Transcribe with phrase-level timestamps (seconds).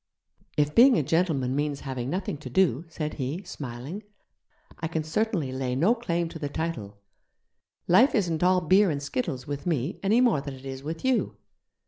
[0.57, 4.01] 'If being a gentleman means having nothing to do,' said he, smiling,
[4.79, 6.97] 'I can certainly lay no claim to the title.
[7.87, 11.37] Life isn't all beer and skittles with me, any more than it is with you.